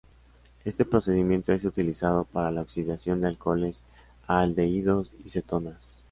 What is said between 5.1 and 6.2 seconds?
y cetonas.